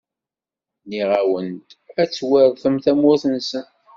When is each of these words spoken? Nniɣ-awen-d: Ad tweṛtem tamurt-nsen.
Nniɣ-awen-d: 0.83 1.69
Ad 2.01 2.09
tweṛtem 2.11 2.75
tamurt-nsen. 2.83 3.67